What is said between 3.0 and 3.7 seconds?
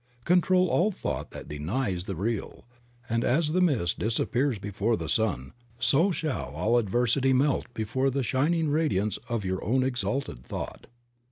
and as the